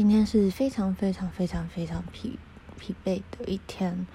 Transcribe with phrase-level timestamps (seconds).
[0.00, 2.38] 今天是非常非常非常非常疲
[2.78, 4.06] 疲惫的一天。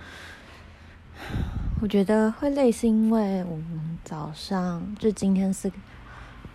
[1.79, 5.71] 我觉得会累是因为我们早上就今天是，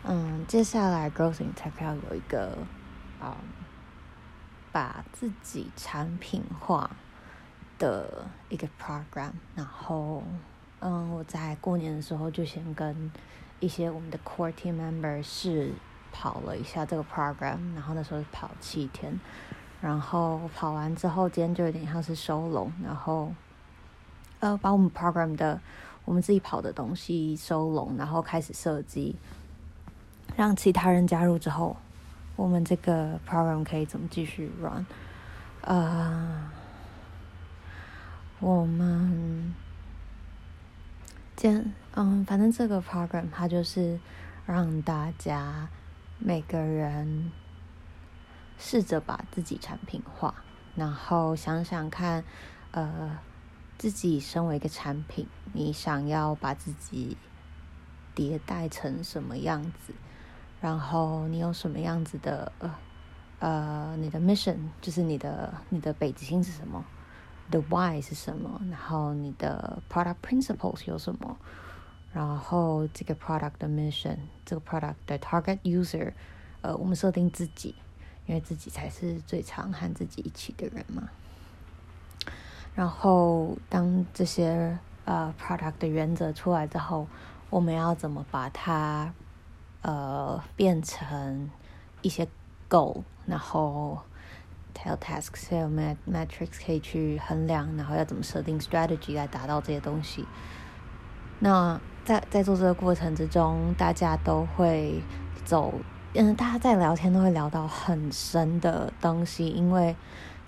[0.03, 2.59] 嗯，接下来 Growth Tech 要有一个，
[3.23, 3.33] 嗯，
[4.73, 6.91] 把自己产品化
[7.79, 9.31] 的一个 program。
[9.55, 10.25] 然后，
[10.81, 13.13] 嗯，我在过年的时候就先跟
[13.61, 15.71] 一些我们的 Core Team Member 是
[16.13, 17.75] 跑了一下这个 program。
[17.75, 19.19] 然后那时候跑七天，
[19.81, 23.33] 然后跑完之后，今天就有点像是收拢，然后。
[24.43, 25.61] 呃，把我们 program 的
[26.07, 29.15] 我们自己跑的东西收拢，然后开始设计，
[30.35, 31.77] 让其他人加入之后，
[32.37, 34.87] 我们这个 program 可以怎么继续 run？
[35.61, 36.51] 呃，
[38.39, 39.55] 我们，
[41.37, 44.01] 见，嗯，反正这个 program 它就是
[44.47, 45.69] 让大家
[46.21, 47.33] 每个人
[48.59, 50.35] 试着把自己产品化，
[50.77, 52.23] 然后想想看，
[52.71, 53.19] 呃。
[53.79, 57.17] 自己身为一个产品，你想要把自己
[58.15, 59.95] 迭代成什么样子？
[60.61, 62.75] 然后你有什么样子的呃
[63.39, 66.85] 呃，你的 mission 就是你的你的北极星是什么
[67.51, 68.61] ？The why 是什么？
[68.71, 71.39] 然后你的 product principles 有什么？
[72.13, 76.13] 然后这个 product 的 mission，这个 product 的 target user，
[76.61, 77.75] 呃，我们设定自己，
[78.27, 81.09] 因为自己才是最常和自己一起的人嘛。
[82.75, 87.07] 然后，当这些呃 product 的原则出来之后，
[87.49, 89.13] 我们要怎么把它
[89.83, 91.51] 呃变成
[92.03, 92.27] 一些
[92.69, 94.01] goal，然后
[94.75, 100.25] tell tasks 还有 metrics 可以去衡量，然后要怎么设定 strategy 来达到这些东西。
[101.41, 101.81] 那
[102.11, 105.01] 在在做这个过程之中，大家都会
[105.45, 105.73] 走，
[106.15, 109.95] 嗯，大家在聊天都会聊到很深的东西，因为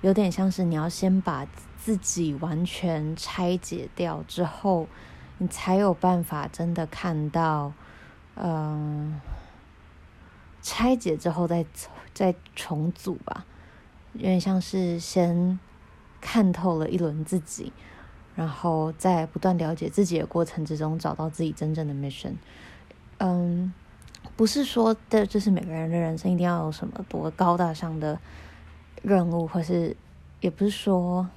[0.01, 1.47] 有点像是你要先把。
[1.85, 4.87] 自己完全拆解掉之后，
[5.39, 7.73] 你才有办法真的看到，
[8.36, 9.20] 嗯，
[10.63, 11.67] 拆解之后再
[12.15, 13.45] 再重组吧，
[14.13, 15.59] 有点像是先
[16.20, 17.73] 看透了一轮自己，
[18.35, 22.35] 然后在不断了解自己的过程之中，找到自己真正的 mission。
[23.19, 23.73] 嗯，
[24.37, 28.19] 不是说的就是每个人的人生一定要有什么多高大上的
[29.03, 29.97] 任务，或是
[30.41, 31.29] 也不是说。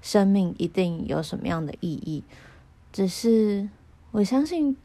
[0.00, 2.22] 生命一定有什么样的意义？
[2.92, 3.68] 只是
[4.12, 4.76] 我相信，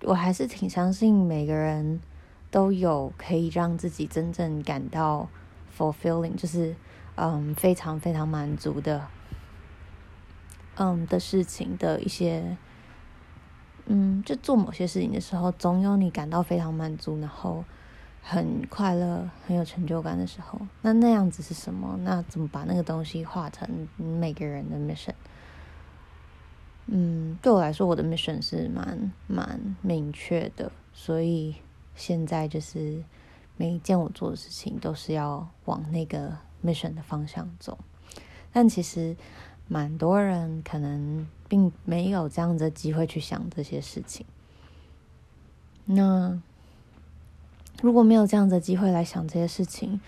[0.00, 2.00] 我还是挺相信每个人
[2.50, 5.28] 都有可以让自己真正感到
[5.76, 6.74] fulfilling，就是
[7.16, 9.06] 嗯非常非常满足的
[10.76, 12.56] 嗯的事情的一些
[13.86, 17.64] 嗯，就做某些事情的时候，总有你感到非常满足，然后。
[18.26, 21.98] 很快乐、很有成就感的时候，那那样子是什么？
[22.04, 25.12] 那怎么把那个东西化成每个人的 mission？
[26.86, 31.56] 嗯，对我来说，我的 mission 是蛮蛮明确的，所以
[31.94, 33.04] 现在就是
[33.58, 37.76] 每一件我做的事情都是要往那个 mission 的方向走。
[38.50, 39.14] 但其实
[39.68, 44.26] 蛮多人可能并没有这样的机会去想这些事情。
[45.84, 46.40] 那。
[47.82, 50.00] 如果没有这样的机会来想这些事情，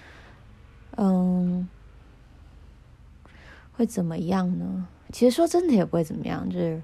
[0.97, 1.69] 嗯，
[3.73, 4.87] 会怎么样呢？
[5.13, 6.81] 其实说真的也不会怎么样，就是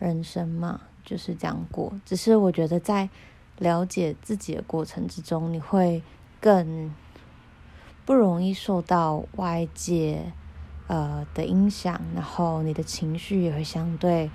[0.00, 1.92] 人生嘛，就是这样过。
[2.04, 3.08] 只是我觉得在
[3.58, 6.02] 了解自己的过程之中，你会
[6.40, 6.92] 更
[8.04, 10.32] 不容易受到外界
[10.86, 14.30] 呃的影响，然后你的情绪也会相对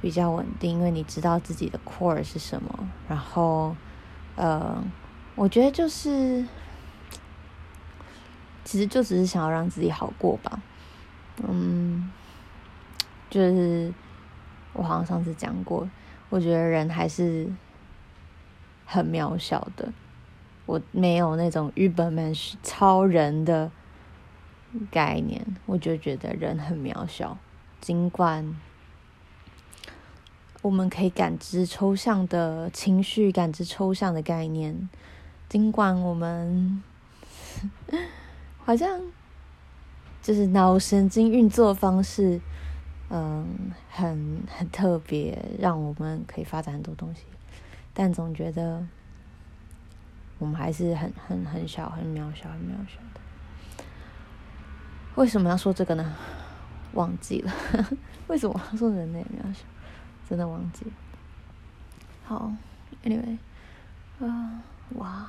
[0.00, 3.76] 比较稳定，因为你知道自己的 core 是什么，然后
[4.36, 4.82] 呃。
[5.38, 6.46] 我觉得就是，
[8.64, 10.62] 其实就只是想要让自己好过吧。
[11.46, 12.10] 嗯，
[13.28, 13.92] 就是
[14.72, 15.86] 我好像上次讲过，
[16.30, 17.52] 我觉得人还是
[18.86, 19.92] 很渺小的。
[20.64, 23.70] 我没有那种 Übermensch 超人的
[24.90, 27.38] 概念，我就觉得人很渺小。
[27.80, 28.56] 尽管
[30.62, 34.88] 我们可以感知抽象的情绪，感知抽象的概念。
[35.48, 36.82] 尽管我们
[38.58, 39.00] 好像
[40.22, 42.40] 就是脑神经运作方式，
[43.10, 47.22] 嗯，很很特别，让我们可以发展很多东西，
[47.94, 48.84] 但总觉得
[50.38, 53.20] 我们还是很很很小、很渺小、很渺小的。
[55.16, 56.14] 为什么要说这个呢？
[56.92, 57.52] 忘记了。
[58.28, 59.64] 为什么要说人类渺小？
[60.28, 60.92] 真的忘记了。
[62.24, 62.52] 好
[63.02, 63.38] ，Anyway，
[64.20, 64.62] 啊。
[64.90, 65.28] 哇，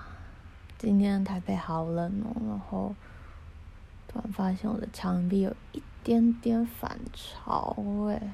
[0.78, 2.96] 今天台北好冷哦，然后
[4.08, 7.76] 突然发现我的墙壁有一点点反潮，
[8.08, 8.34] 哎，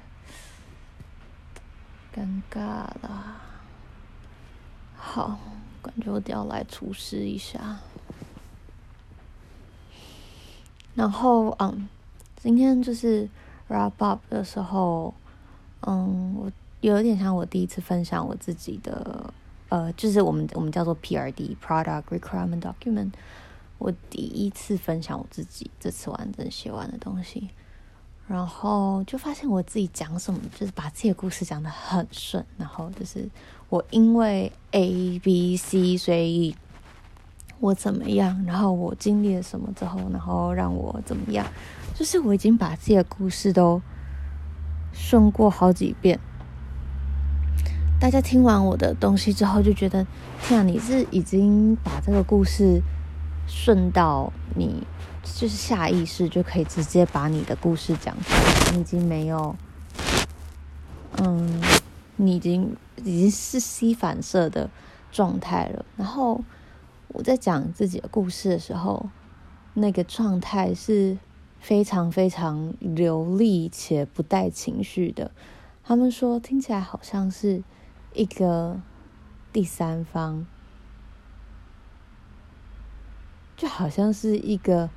[2.14, 3.36] 尴尬了。
[4.98, 5.40] 好，
[5.82, 7.80] 感觉我得要来厨师一下。
[10.96, 11.88] 然后，嗯，
[12.36, 13.28] 今天就是
[13.68, 15.14] wrap up 的时候，
[15.82, 16.52] 嗯，我
[16.82, 19.34] 有点像我第一次分享我自己的，
[19.70, 23.12] 呃，就是我们我们叫做 PRD（Product Requirement Document）。
[23.80, 27.50] 我第一次分享我自己这次完整写完的东西，
[28.28, 32.46] 然后就发现我自己讲什么，就是把自己的故事讲得很顺。
[32.58, 33.28] 然后就是
[33.68, 36.56] 我因为 A、B、C，所以
[37.64, 41.48] 我怎么样，然后我经历了什么之后，然后让我怎么样，
[41.96, 43.82] 就是我已经把自己的故事都
[44.92, 46.20] 顺过好几遍。
[48.02, 50.06] 大家听完我的东西之后，就觉得
[50.42, 52.82] 天啊，你是已经把这个故事。
[53.46, 54.88] 顺到你
[55.22, 59.54] 就是下意识就可以直接把你的故事讲出来，你已经没有，
[61.18, 61.62] 嗯，
[62.16, 62.74] 你已经
[63.04, 64.70] 已经是吸反射的
[65.12, 65.86] 状态了。
[65.98, 66.42] 然后
[67.14, 69.10] 我在讲自己的故事的时候，
[69.76, 71.18] 那个状态是
[71.60, 75.32] 非常非常流利且不带情绪的。
[75.84, 77.64] 他们说听起来好像是
[78.14, 78.82] 一个
[79.54, 80.46] 第三方。
[83.56, 84.90] 就好像是一个，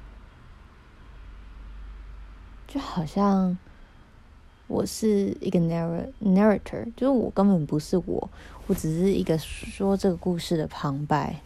[2.66, 3.56] 就好像
[4.66, 8.30] 我是一个 narrator，就是我根本不是我，
[8.66, 11.40] 我只是一个说这个故事的旁白。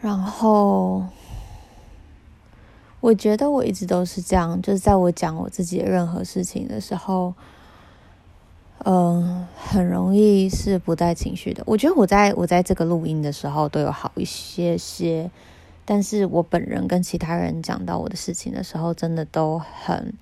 [0.00, 1.04] 然后，
[3.00, 7.34] 我觉得我一直都是这样，就是在我讲我自己的任何事情的时候。
[8.82, 11.62] 嗯，很容易是不带情绪的。
[11.66, 15.30] 我觉得我在我在这个录音的时候都有好一些些，
[15.84, 20.14] 但是我本人跟其他人讲到我的事情的时候，真的都很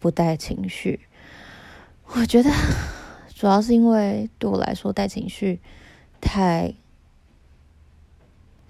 [0.00, 0.98] 不带情绪。
[2.06, 2.50] 我觉得
[3.32, 5.60] 主要是因为对我来说带情绪
[6.20, 6.74] 太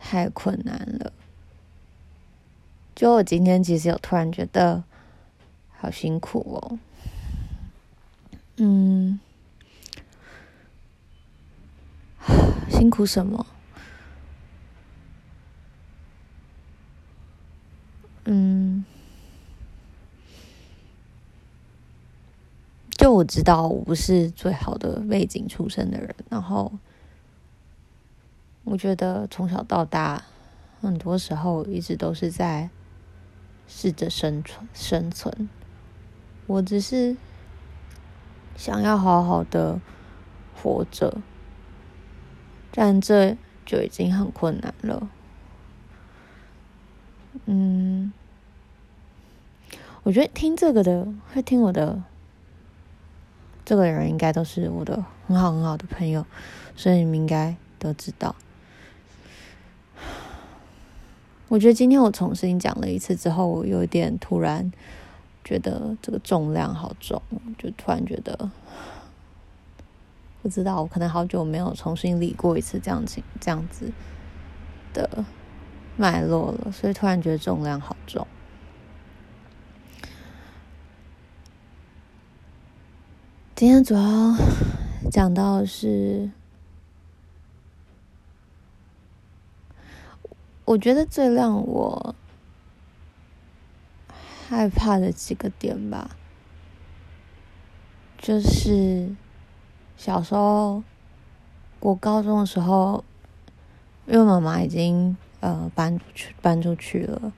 [0.05, 1.13] 太困难了。
[2.95, 4.83] 就我今天其实有突然觉得
[5.71, 6.79] 好辛苦哦。
[8.57, 9.21] 嗯，
[12.69, 13.47] 辛苦什么？
[18.25, 18.85] 嗯，
[22.91, 26.71] 就我知道我不是最好的背景出身的人，然后
[28.65, 30.23] 我觉得从小到大，
[30.81, 32.71] 很多时候一直都是在
[33.67, 35.49] 试着生存，生存。
[36.47, 37.17] 我只是。
[38.55, 39.81] 想要好好的
[40.55, 41.17] 活着，
[42.71, 45.09] 但这就已经很困难了。
[47.47, 48.13] 嗯，
[50.03, 52.03] 我觉得听这个的，会听我的
[53.65, 56.25] 这个人，应该都是我的很好很好的朋友，
[56.77, 58.37] 所以你们应该都知道。
[61.53, 64.73] 我觉得今天我重新讲了一次之后，我有点突然。
[65.45, 67.21] 觉得这个重量好重，
[67.59, 68.49] 就突然觉得
[70.41, 73.91] 不知道，我可能好久没有重新理过一次这样子这样子
[74.95, 75.25] 的
[75.97, 78.25] 脉络了，所以突然觉得重量好重。
[83.57, 84.35] 今天主要
[85.11, 86.31] 讲到的是，
[90.73, 92.15] 我觉得最让我。
[94.49, 96.11] 害怕的几个点吧，
[98.19, 99.17] 就是
[99.97, 100.83] 小时候，
[101.81, 103.03] 我高中的时候，
[104.07, 107.33] 因为妈妈已经呃搬去搬出去了，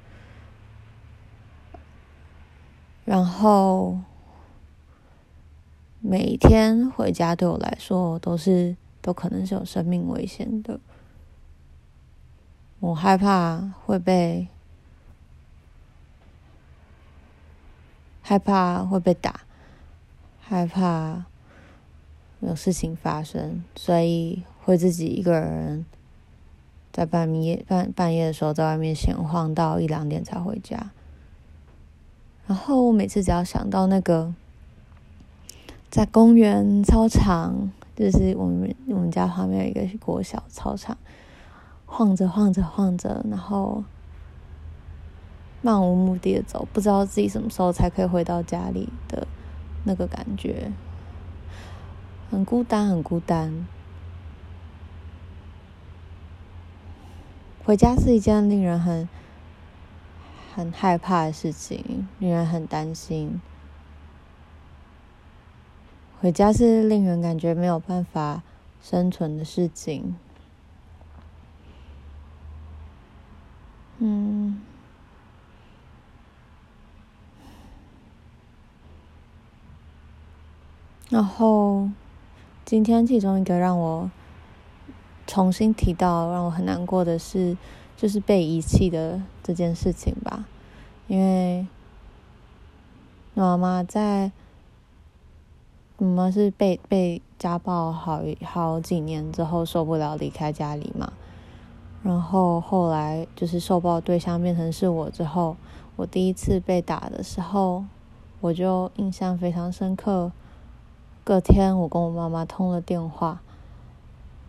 [3.04, 4.00] 然后
[6.00, 10.80] 每天回家对我来说都是都可能是有生命危险的，
[12.84, 14.46] 我害怕会被。
[18.26, 19.42] 害怕会被打，
[20.40, 21.26] 害怕
[22.40, 25.84] 有事情发生，所以会自己一个人
[26.90, 30.90] 在半夜半半夜的时候在外面闲晃到一两点才回家。
[32.46, 34.32] 然后我每次只要想到那个
[35.90, 40.96] 在公园操场，就是我们我们家旁边有一个国小操场，
[41.96, 43.84] 晃着晃着晃着，然后。
[45.62, 49.26] 漫无目的的走，不知道自己什么时候才可以回到家里的
[49.84, 50.70] 那个感觉，
[52.30, 53.66] 很孤单，很孤单。
[57.64, 59.08] 回家是一件令人很
[60.54, 63.40] 很害怕的事情，令人很担心。
[66.20, 68.42] 回家是令人感觉没有办法
[68.82, 70.14] 生存的事情。
[73.96, 74.60] 嗯。
[81.14, 81.88] 然后，
[82.64, 84.10] 今天其中一个让我
[85.28, 87.56] 重新提到让我很难过的是，
[87.96, 90.44] 就是被遗弃的这件事情吧。
[91.06, 91.68] 因为
[93.32, 94.32] 妈妈在，
[95.98, 101.12] 妈妈是被被家暴好好几年之后受不了离开家里嘛。
[102.02, 105.56] 然后后来就是受暴对象变成是我之后，
[105.94, 107.84] 我第一次被打的时候，
[108.40, 110.32] 我就印象非常深刻。
[111.24, 113.40] 隔天，我跟我妈妈通了电话，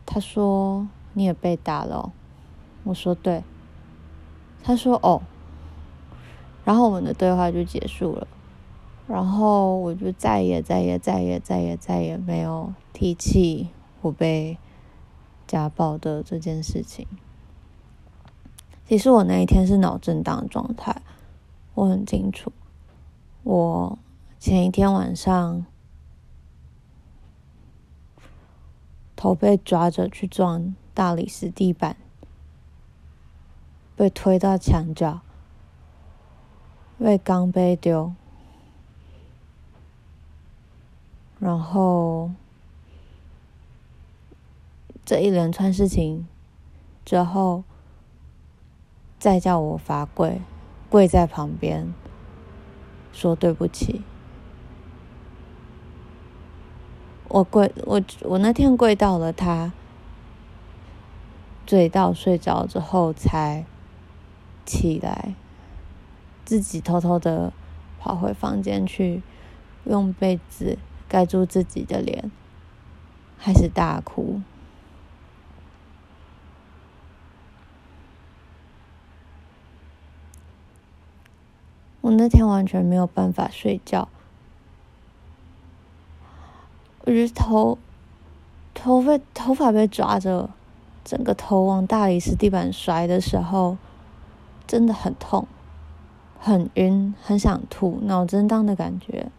[0.06, 2.12] 她说：“你也被打了。”
[2.84, 3.46] 我说：“对。”
[4.62, 5.22] 她说：“哦。”
[6.66, 8.28] 然后我们的对话就结束了。
[9.08, 13.70] 然后我就再也、再也、再也、再也、再也没有提起
[14.02, 14.58] 我被
[15.48, 17.08] 家暴的这件事情。
[18.86, 21.02] 其实我那一天是脑震荡状态，
[21.74, 22.52] 我很清楚。
[23.44, 23.98] 我
[24.38, 25.66] 前一天晚上。
[29.26, 31.98] 头被抓着去撞大理石地板，
[33.96, 35.22] 被推到墙角，
[37.00, 38.14] 被钢杯丢，
[41.40, 42.30] 然后
[45.04, 46.28] 这一连串事情
[47.04, 47.64] 之后，
[49.18, 50.40] 再叫我罚跪，
[50.88, 51.92] 跪在旁边
[53.12, 54.04] 说对不起。
[57.28, 59.74] 我跪，我我那天跪到了他
[61.66, 63.66] 醉到睡着之后才
[64.66, 65.34] 起来，
[66.46, 67.52] 自己偷偷的
[68.00, 69.22] 跑回房间去，
[69.84, 70.78] 用被子
[71.10, 72.32] 盖住自己的脸，
[73.40, 74.42] 开始大哭。
[82.02, 84.08] 我那天完全没有办法睡觉。
[87.08, 87.78] 我觉得头，
[88.74, 90.50] 头被头发被抓着，
[91.04, 93.78] 整个头往大理石地板摔的时候，
[94.66, 95.48] 真的很痛，
[96.40, 99.32] 很晕，很想吐，脑震荡的感觉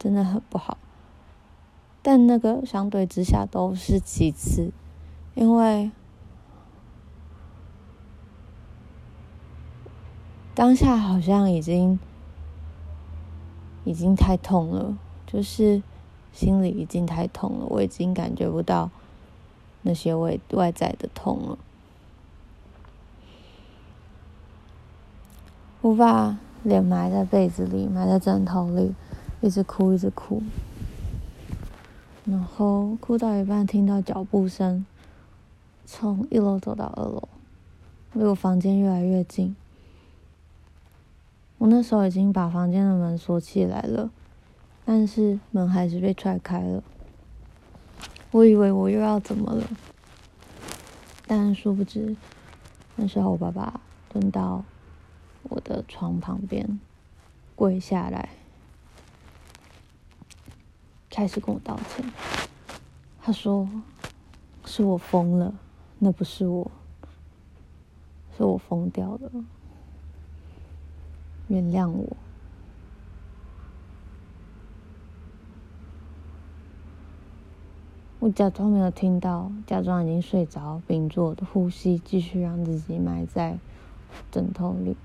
[0.00, 0.76] 真的很不好。
[2.02, 4.72] 但那个相对之下都是其次，
[5.36, 5.92] 因为
[10.56, 12.00] 当下好像已经
[13.84, 15.84] 已经太痛了，就是。
[16.32, 18.90] 心里已经太痛了，我已经感觉不到
[19.82, 21.58] 那些外外在的痛了。
[25.82, 28.94] 我把脸埋在被子里，埋在枕头里，
[29.40, 30.42] 一直哭，一直哭。
[32.24, 34.86] 然后哭到一半，听到脚步声，
[35.84, 37.28] 从一楼走到二楼，
[38.12, 39.56] 离我房间越来越近。
[41.58, 44.10] 我那时候已经把房间的门锁起来了。
[44.84, 46.82] 但是门还是被踹开了，
[48.30, 49.68] 我以为我又要怎么了，
[51.26, 52.16] 但殊不知，
[52.96, 54.64] 那时候我爸爸蹲到
[55.44, 56.80] 我的床旁边，
[57.54, 58.30] 跪下来，
[61.08, 62.04] 开始跟我道歉。
[63.24, 63.68] 他说
[64.66, 65.54] ：“是我疯了，
[66.00, 66.68] 那不是我，
[68.36, 69.30] 是我疯掉了，
[71.46, 72.16] 原谅我。”
[78.22, 83.58] 我假装没有听到，假装已经睡着，屏住我的呼吸，继续让自己埋在
[84.30, 84.96] 枕头里。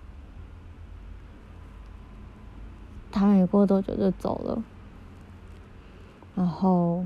[3.11, 4.63] 他没过多久就走了，
[6.35, 7.03] 然后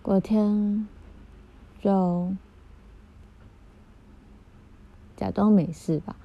[0.00, 0.88] 隔天
[1.82, 2.32] 就
[5.16, 6.16] 假装没事吧。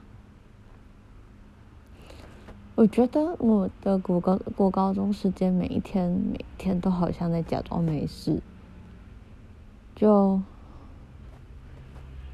[2.82, 8.42] 我觉得我的国高过高中时间，每一天每一天都好像在假装没事，
[9.96, 10.42] 就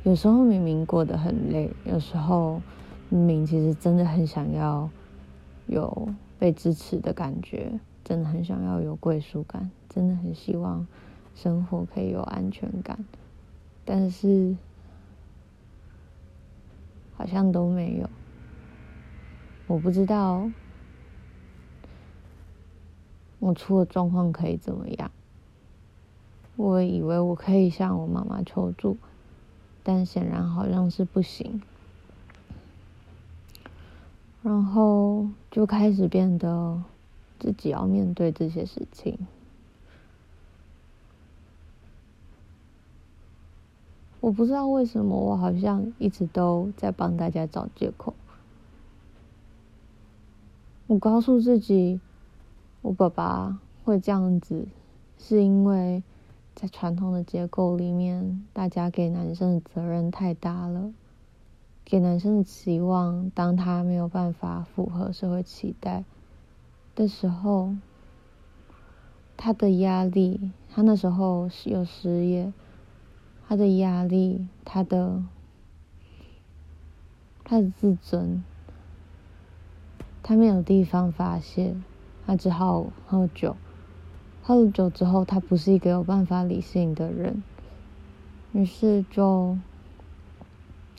[0.03, 2.61] 有时候明明过得很累，有时候
[3.09, 4.89] 明明其实真的很想要
[5.65, 6.07] 有
[6.39, 10.87] 被支持的感觉，真的很想要有归属感，真的很希望
[11.35, 12.97] 生活可以有安全感，
[13.83, 14.55] 但是
[17.17, 18.09] 好像都没有。
[19.67, 20.49] 我不知道
[23.39, 25.11] 我出了状况可以怎么样。
[26.55, 28.97] 我以为我可以向我妈妈求助，
[29.83, 31.61] 但显然好像是不行。
[34.41, 36.81] 然后就开始变得
[37.37, 39.19] 自己要面对这些事情。
[44.21, 48.15] 我不知道为什么，我好像一直都在帮大家找借口。
[50.87, 51.99] 我告诉自己，
[52.81, 54.67] 我爸爸会这样子，
[55.19, 56.01] 是因为
[56.55, 60.93] 在传统的结构里面，大家给男生的责任太大了，
[61.83, 66.05] 给男生的期望，当他没有办法符合社会期待
[66.95, 67.75] 的时候，
[69.35, 72.53] 他的压力，他那时候有失业。
[73.49, 75.23] 他的压力，他的
[77.45, 78.43] 他的自尊，
[80.27, 81.73] 他没有地方发泄，
[82.25, 83.55] 他只好喝酒。
[84.43, 87.41] 喝了酒之后，他不是一个有办法理性的人，
[88.51, 89.57] 于是就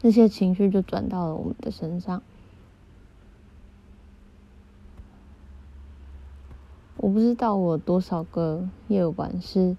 [0.00, 2.23] 那些情绪就转到了我们的身上。
[6.97, 9.76] 我不知道我多少个夜晚是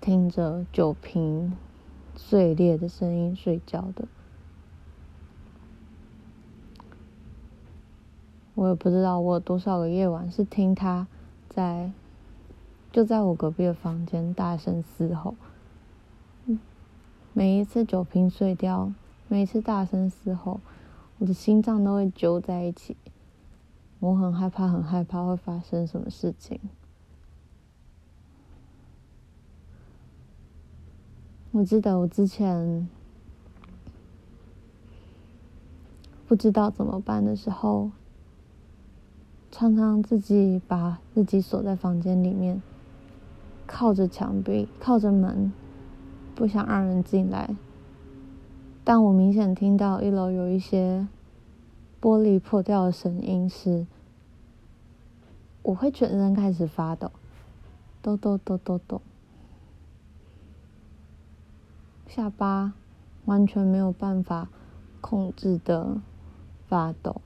[0.00, 1.52] 听着酒瓶。
[2.16, 4.08] 碎裂的声音睡觉的，
[8.58, 11.06] 我也不知道我有多少个夜晚是听他
[11.48, 11.92] 在，
[12.90, 15.36] 就在我隔壁的房间大声嘶吼。
[17.32, 18.92] 每一次酒瓶碎掉，
[19.28, 20.60] 每一次大声嘶吼，
[21.20, 22.96] 我的心脏都会揪在一起。
[24.00, 26.58] 我很害怕，很害怕会发生什么事情。
[31.52, 32.88] 我记得我之前
[36.26, 37.92] 不知道怎么办的时候，
[39.50, 42.62] 常常自己把自己锁在房间里面，
[43.66, 45.52] 靠着墙壁，靠着门，
[46.34, 47.56] 不想让人进来。
[48.84, 51.06] 但我明显听到一楼有一些
[52.00, 53.86] 玻璃破掉的声音时，
[55.62, 57.10] 我会全身开始发抖，
[58.00, 59.00] 抖抖抖抖抖。
[62.06, 62.72] 下巴
[63.24, 64.48] 完全没有办法
[65.00, 65.98] 控制的
[66.66, 67.20] 发抖，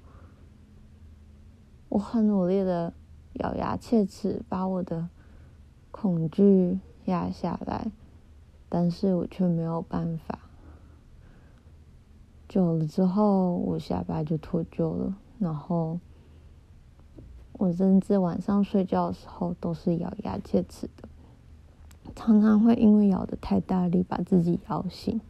[1.92, 2.90] 我很努力的
[3.34, 5.10] 咬牙切齿，把我的
[5.90, 7.92] 恐惧压下来，
[8.70, 10.38] 但是我却没有办法。
[12.48, 16.00] 久了之后，我下巴就脱臼了，然后
[17.52, 21.06] 我甚至晚上睡觉的时候都是咬牙切齿的。
[22.16, 25.20] 常常会因为咬的太大力，把自己咬醒。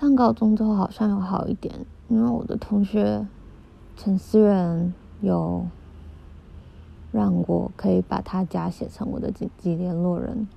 [0.00, 3.26] 上高中之后好像有好一点，因为我的同学
[3.98, 5.66] 陈思源有
[7.12, 10.48] 让我可以把他家写成我的紧急联络人。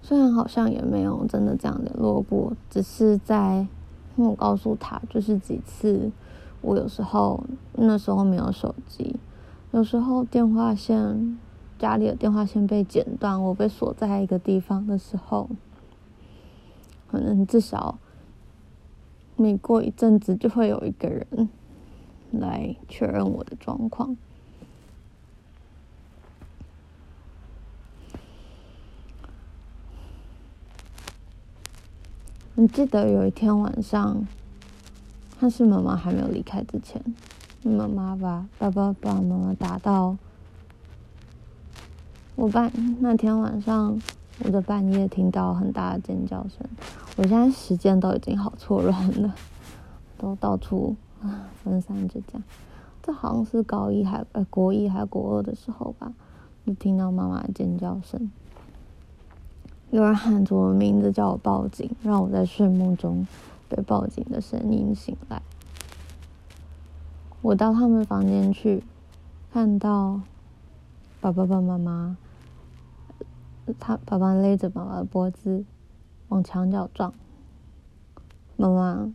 [0.00, 3.66] 虽然好像也没有真的这样联络过，只是在
[4.16, 6.10] 我告诉他，就是几次
[6.62, 9.16] 我有时候那时候没有手机。
[9.72, 11.38] 有时候电话线，
[11.78, 15.50] 家里的电话线被剪断，我被锁在一个地方的时候，
[17.10, 17.98] 可能至少
[19.36, 21.48] 每过一阵子就会有一个人
[22.30, 24.16] 来确认我的状况。
[32.56, 34.24] 你记得有一天晚上，
[35.40, 37.02] 还是妈妈还没有离开之前。
[37.64, 40.16] 妈妈把爸爸把妈妈打到
[42.36, 44.00] 我爸那天晚上，
[44.42, 46.66] 我的半夜听到很大的尖叫声。
[47.16, 49.34] 我现在时间都已经好错乱了，
[50.18, 52.42] 都到处啊 分散着讲。
[53.02, 56.12] 这好像是高一还呃国一还国二的时候吧，
[56.66, 58.30] 就听到妈妈的尖叫声，
[59.90, 63.26] 有人喊着我的名字叫我报警，让我在睡梦中
[63.68, 65.42] 被报警的声音醒来。
[67.42, 68.82] 我到他们房间去，
[69.52, 70.22] 看到
[71.20, 72.16] 爸爸爸妈妈，
[73.78, 75.64] 他爸爸勒着妈妈的脖子
[76.28, 77.14] 往墙角撞，
[78.56, 79.12] 妈妈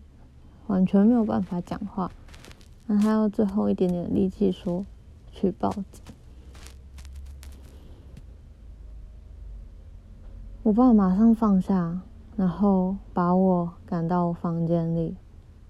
[0.68, 2.12] 完全没有办法讲话，
[2.88, 4.86] 那还有最后一点点力气说
[5.32, 6.04] 去报警。
[10.64, 12.02] 我爸马上放下，
[12.36, 15.16] 然后把我赶到房间里，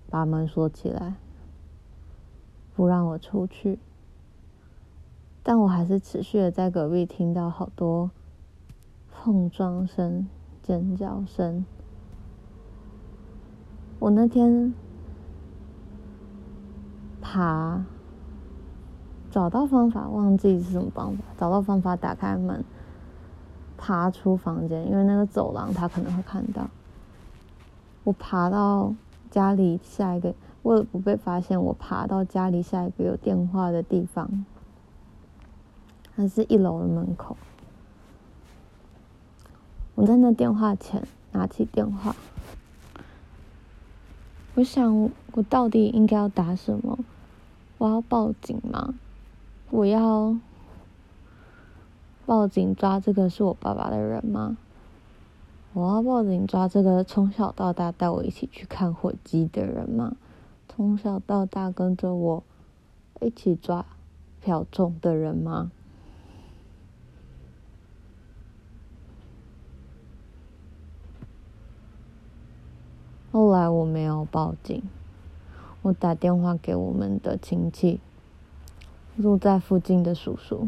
[0.09, 1.15] 把门锁起来。
[2.75, 3.77] 不让我出去，
[5.43, 8.09] 但我还是持续的在隔壁听到好多
[9.21, 10.25] 碰撞声、
[10.63, 11.65] 尖叫声。
[13.99, 14.73] 我那天
[17.19, 17.83] 爬，
[19.29, 22.63] 找到方法，忘记是什么方法，找到方法打开门，
[23.77, 26.69] 爬出房间，因为那个走廊他可能会看到。
[28.05, 28.95] 我爬到
[29.29, 34.45] 家里下一个，为了不被发现，我爬到家里下一个有电话的地方，
[36.15, 37.35] 那是一楼的门口。
[39.99, 42.15] 我在那电话前拿起电话，
[44.55, 46.97] 我想我到底应该要打什么？
[47.77, 48.93] 我要报警吗？
[49.69, 50.37] 我要
[52.25, 54.55] 报警抓这个是我爸爸的人吗？
[55.73, 60.15] 我要报警抓这个从小到大带我一起去看火鸡的人吗？
[60.69, 62.43] 从小到大跟着我
[63.19, 63.85] 一起抓
[64.39, 65.71] 票中的人吗？
[73.39, 74.83] 后来我没有报警，
[75.81, 78.01] 我打电话给我们的亲戚，
[79.21, 80.67] 住在附近的叔叔，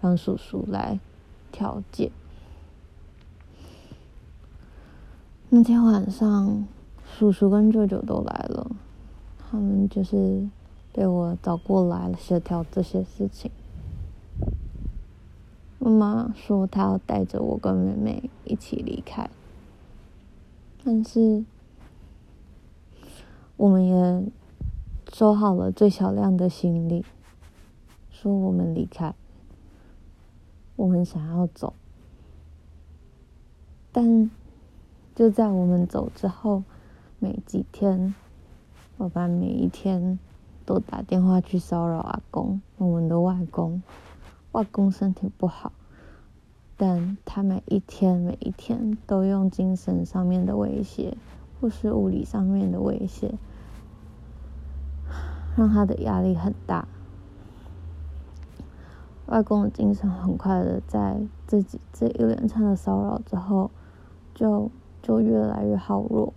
[0.00, 0.98] 让叔叔来
[1.52, 2.10] 调解。
[5.48, 6.66] 那天晚上，
[7.04, 8.72] 叔叔跟舅舅都来了，
[9.38, 10.48] 他们就是
[10.92, 13.48] 被我找过来协调这些事情。
[15.78, 19.30] 妈妈说她要带着我跟妹妹一起离开。
[20.82, 21.44] 但是，
[23.60, 24.24] 我们也
[25.12, 27.04] 收好了最小量的行李，
[28.08, 29.14] 说我们离开，
[30.76, 31.74] 我们想要走。
[33.92, 34.30] 但
[35.14, 36.64] 就在我们走之后
[37.18, 38.14] 没几天，
[38.96, 40.18] 我爸每一天
[40.64, 43.82] 都打电话去骚扰阿公，我们的外公，
[44.52, 45.70] 外公身体不好。
[46.78, 51.14] 但他每一天每一天都用精神上面的威胁，
[51.60, 53.34] 或是物理上面的威胁，
[55.60, 56.88] 让他的压力很大。
[59.26, 63.70] 外公的精神很快的在自己这一连串的骚扰之后，
[64.34, 64.70] 就
[65.02, 66.32] 就越来越好弱。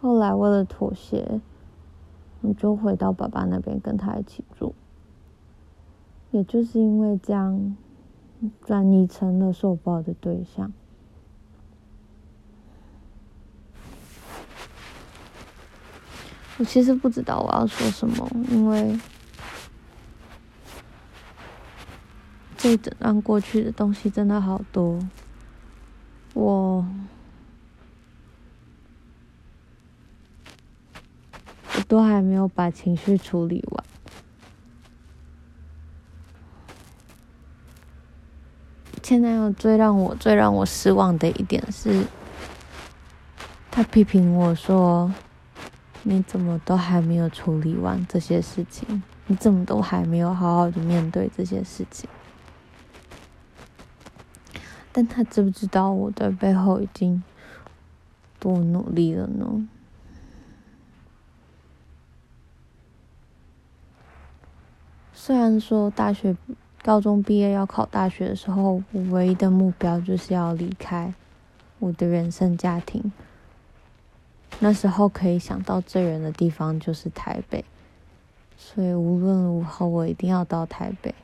[0.00, 1.40] 后来为了妥协，
[2.40, 4.74] 我就回到爸爸那边跟他一起住。
[6.32, 7.76] 也就是因为这样，
[8.62, 10.72] 转移成了受暴的对象。
[16.58, 18.98] 我其实不知道我要说什么，因为
[22.56, 24.98] 这一整段过去的东西真的好多，
[26.32, 26.86] 我
[31.74, 33.84] 我都还没有把情绪处理完。
[39.02, 42.04] 前男友最让我最让我失望的一点是，
[43.70, 45.12] 他批评我说
[46.08, 49.02] ：“你怎么都还没有处理完这些事情？
[49.26, 52.08] 你怎么都还没有好好的面对这些事情？”
[54.92, 57.22] 但他知不知道我在背后已经
[58.38, 59.68] 多努力了呢？
[65.12, 66.36] 虽然说大学。
[66.82, 71.12] 高中毕业要考大学的时候，我唯一的目标就是要离开
[71.80, 73.10] 我的原生家庭。
[74.58, 77.64] 那时候可以想到最远的地方就是台北，
[78.56, 81.14] 所以无论如何我一定要到台北。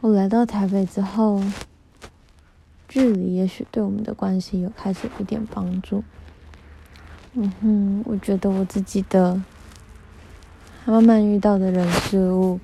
[0.00, 1.42] 我来到台北之后。
[2.86, 6.04] 距离也许对我们的关系有开始一点帮助。
[7.32, 9.42] 嗯哼，我觉得我自己的
[10.86, 12.60] 慢慢遇到的人事物，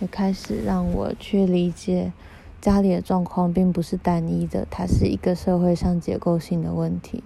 [0.00, 2.12] 也开始让我去理解
[2.60, 7.24] 家里的状况并不是单一的，它是一个社会上结构性的问题。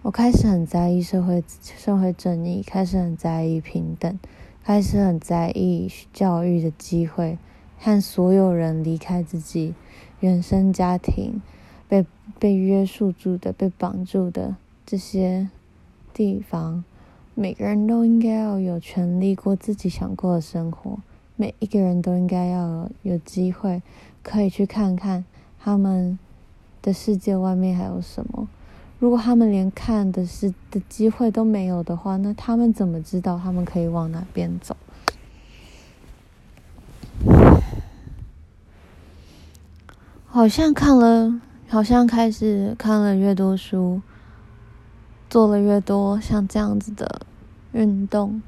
[0.00, 4.18] 我开始很在意社会社会正义，开始很在意平等，
[4.64, 7.36] 开始很在意教育的机会，
[7.78, 9.74] 和所有人离开自己。
[10.20, 11.42] 原生家庭
[11.86, 12.06] 被
[12.38, 15.50] 被约束住的、被绑住的这些
[16.14, 16.84] 地方，
[17.38, 20.98] 每个人都应该要有权利过自己想过的生活。
[21.36, 23.82] 每一个人都应该要有有机会
[24.22, 25.22] 可以去看看
[25.60, 26.18] 他们
[26.80, 28.48] 的世界外面还有什么。
[28.98, 34.74] 如果他们连看的是的机会都没有的话，那他们怎么知道他们可以往哪边走？
[40.24, 44.00] 好像看了，好像开始看了越多书，
[45.28, 47.26] 做了越多像这样子的
[47.72, 48.40] 运动，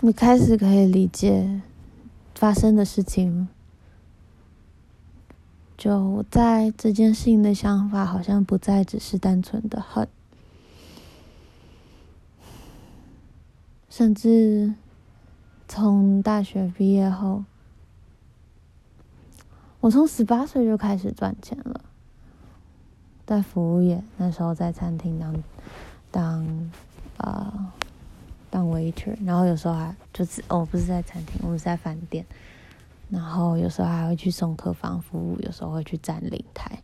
[0.00, 1.62] 你开始可以理解
[2.34, 3.48] 发生的事情
[5.76, 10.08] 就在这件事情的想法，好像不再只是单纯的恨，
[13.88, 14.74] 甚至
[15.68, 17.44] 从大学毕业后，
[19.80, 21.84] 我从十八岁就开始赚钱了，
[23.26, 25.42] 在服务业，那时候在餐厅当
[26.10, 26.46] 当
[27.16, 27.72] 啊、呃、
[28.48, 32.24] 当 waiter，然后有时候还就是哦，不是在餐厅，我们是在饭店。
[33.10, 36.82] 然后有时候还会去送客房服务，有时候会去站领台。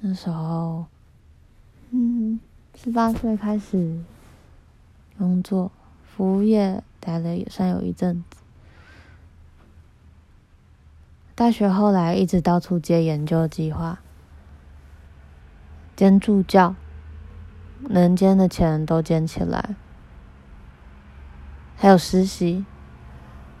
[0.00, 0.86] 那时候，
[1.90, 2.38] 嗯，
[2.74, 4.00] 十八岁开始
[5.16, 5.70] 工作，
[6.04, 8.36] 服务业待了也算有一阵子。
[11.36, 14.01] 大学后来一直到处接研究计划，
[15.94, 16.74] 兼助教，
[17.88, 19.76] 能兼的钱都兼起来，
[21.76, 22.64] 还有实习。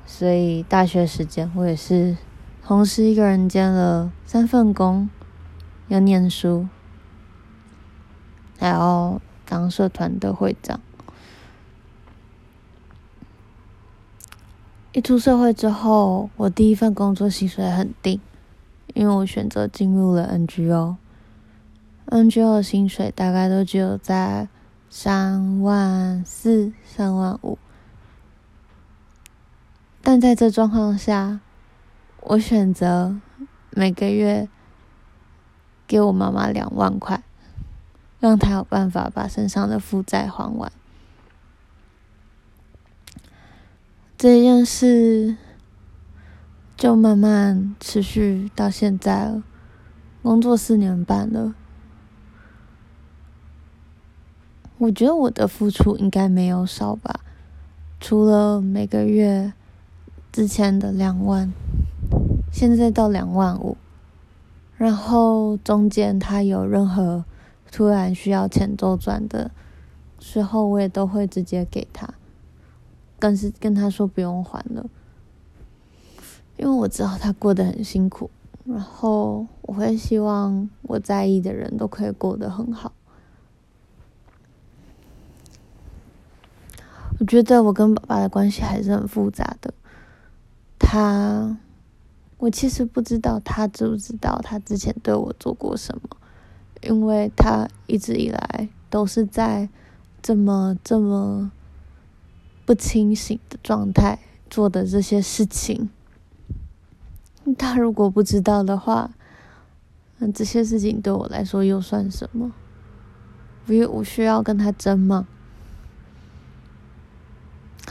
[0.04, 2.16] 所以大学时间，我也是
[2.64, 5.08] 同时一个人兼了三份工，
[5.88, 6.68] 要念书，
[8.58, 10.80] 还要当社团的会长。
[14.92, 18.20] 一出社会之后，我第一份工作薪水很低，
[18.92, 20.96] 因为我选择进入了 NGO。
[22.12, 24.46] NGO 的薪水大概都只有在
[24.90, 27.58] 三万四、三万五。
[30.02, 31.40] 但在这状况下，
[32.20, 33.18] 我选择
[33.70, 34.46] 每个月
[35.86, 37.22] 给我妈妈两万块，
[38.20, 40.70] 让她有办法把身上的负债还完。
[44.18, 45.38] 这件事
[46.76, 49.42] 就慢慢持续到现在了，
[50.22, 51.54] 工作四年半了。
[54.82, 57.20] 我觉得我的付出应该没有少吧，
[58.00, 59.52] 除了每个月。
[60.32, 61.52] 之前的两万，
[62.50, 63.76] 现在到两万五，
[64.78, 67.24] 然后中间他有任何
[67.70, 69.50] 突然需要钱周转的
[70.18, 72.14] 时候，我也都会直接给他，
[73.20, 74.86] 更是跟他说不用还了，
[76.56, 78.30] 因为我知道他过得很辛苦，
[78.64, 82.90] 然后我会希望我在意的人都可以过得很好。
[87.22, 89.72] 我觉得我跟爸爸的关系还是很复杂的。
[90.76, 91.56] 他，
[92.36, 96.16] 我其实不知道他知不知道他之前对我做过什么，
[96.80, 99.68] 因为他一直以来都是在
[100.20, 101.52] 这么这么
[102.66, 104.18] 不清醒的状态
[104.50, 105.90] 做的这些事情。
[107.56, 109.12] 他如果不知道的话，
[110.18, 112.50] 那这些事情对我来说又算什么？
[113.68, 115.28] 因为我需要跟他争吗？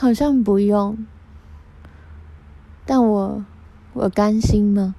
[0.02, 1.06] 好像不用。
[2.84, 3.44] 但我，
[3.92, 4.96] 我甘心吗？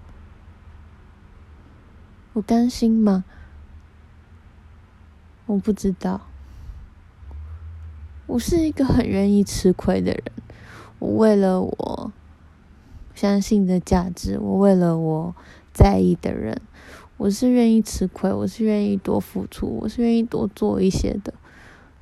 [2.31, 3.25] 我甘心吗？
[5.45, 6.21] 我不知道。
[8.27, 10.23] 我是一个很愿意吃亏的人。
[10.99, 12.13] 我为了我
[13.13, 15.35] 相信的价值，我为了我
[15.73, 16.61] 在意的人，
[17.17, 21.33] 我是愿意吃亏，我是愿意多付出，我是愿意多做一些的。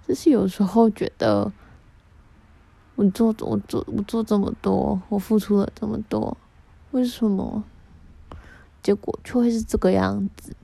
[0.05, 1.51] 只是有时候觉得。
[3.01, 6.37] 我做我做我做这么多，我付出了这么多，
[6.91, 7.63] 为什么
[8.83, 10.55] 结果却会是这个样子？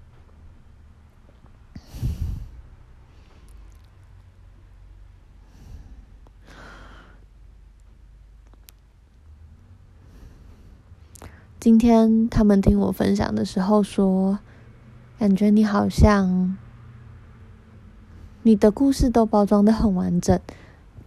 [11.60, 14.38] 今天他们听我分享的时候说，
[15.18, 16.56] 感觉你好像
[18.44, 20.40] 你的故事都包装得很完整。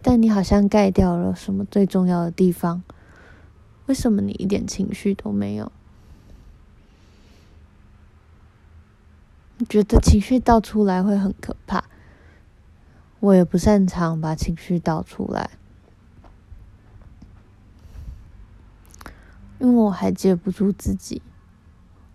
[0.01, 2.83] 但你好像盖掉了什么最重要的地方？
[3.85, 5.71] 为什么你一点情绪都没有？
[9.57, 11.83] 你觉得情绪倒出来会很可怕？
[13.19, 15.51] 我也不擅长把情绪倒出来，
[19.59, 21.21] 因为我还接不住自己。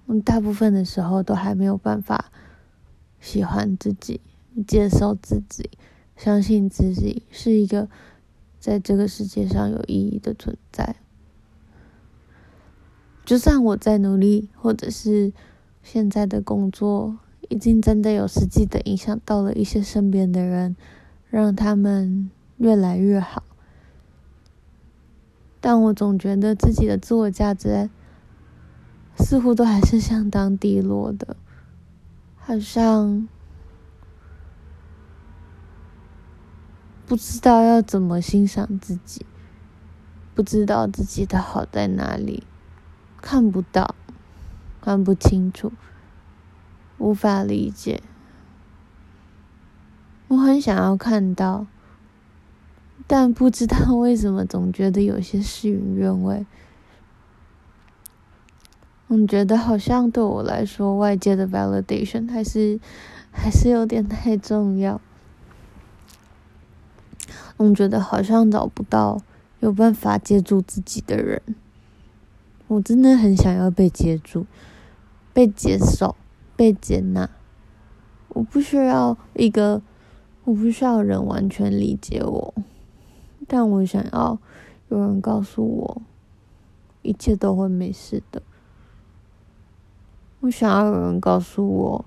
[0.07, 2.33] 我大部分的时候都还没有办法
[3.20, 4.20] 喜欢自己，
[4.66, 5.70] 接受自己。
[6.16, 7.88] 相信自己是一个
[8.59, 10.96] 在这个世界上有意义的存在。
[13.24, 15.33] 就算我在努力，或者是
[15.83, 20.76] 现在的工作已经真的有实际的影响到了一些身边的人，
[21.29, 23.42] 让他们越来越好，
[25.61, 27.90] 但我总觉得自己的自我价值
[29.18, 31.37] 似乎都还是相当低落的，
[32.37, 33.29] 好像。
[37.07, 39.25] 不知道要怎么欣赏自己，
[40.35, 42.42] 不知道自己的好在哪里，
[43.23, 43.95] 看不到，
[44.81, 45.73] 看不清楚，
[46.99, 48.03] 无法理解。
[50.27, 51.69] 我很想要看到，
[53.07, 56.45] 但不知道为什么总觉得有些事与愿违。
[59.07, 62.81] 我觉得好像对我来说，外界的 validation 还是
[63.31, 65.01] 还是有点太重要。
[67.57, 69.21] 我觉得好像找不到
[69.61, 71.42] 有办法接住自己的人。
[72.69, 74.47] 我真的很想要被接住，
[75.33, 76.16] 被接受，
[76.57, 77.31] 被接纳。
[78.29, 79.83] 我不需要一个。
[80.45, 82.55] 我不需要人完全理解我，
[83.49, 84.38] 但我想要
[84.90, 86.03] 有人告诉我，
[87.03, 88.40] 一切都会没事的。
[90.38, 92.05] 我想要有人告诉我，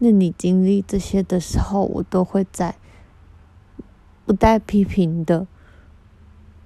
[0.00, 2.76] 那你经历这些的时候，我都会在，
[4.32, 5.46] 不带批评的，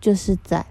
[0.00, 0.66] 就是在。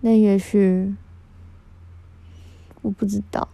[0.00, 0.96] 那也许，
[2.80, 3.46] 我不知道。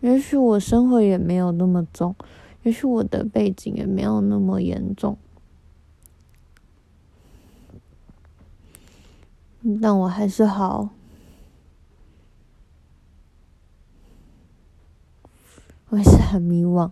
[0.00, 2.16] 也许我生活也没有那么重，
[2.62, 5.18] 也许我的背景也没有那么严重，
[9.82, 10.88] 但我还是好，
[15.94, 16.90] 我也是很迷惘，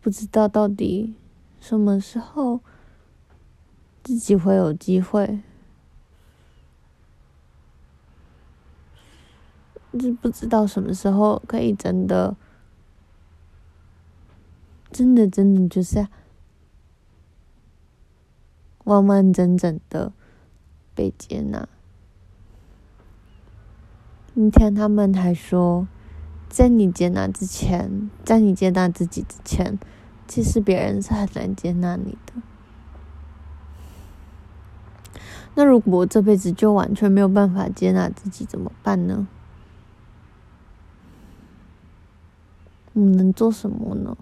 [0.00, 1.14] 不知道到底
[1.60, 2.60] 什么时候
[4.02, 5.42] 自己会有机会。
[9.96, 12.36] 就不知道什么时候可以真的，
[14.90, 16.08] 真的，真的就是
[18.82, 20.12] 完完整整的
[20.96, 21.68] 被接纳。
[24.34, 25.86] 今天他们还说，
[26.48, 29.78] 在你接纳之前，在你接纳自己之前，
[30.26, 32.32] 其实别人是很难接纳你的。
[35.54, 39.26] 那如果我这辈子就完全没有办法接纳自己，怎么办呢？
[42.92, 44.16] 你能做什么呢？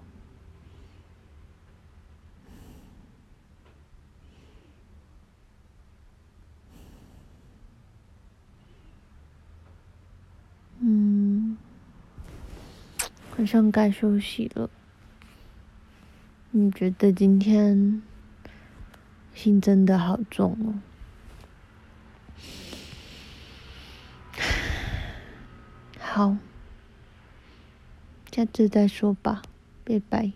[10.81, 11.24] 嗯，
[13.37, 14.71] 晚上该休息了。
[16.53, 18.01] 你觉得今天
[19.35, 20.79] 心真的好重哦？
[25.99, 26.37] 好。
[28.31, 29.43] 下次再说吧，
[29.85, 30.33] 拜拜。